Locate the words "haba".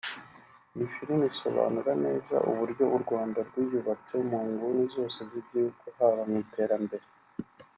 5.97-6.21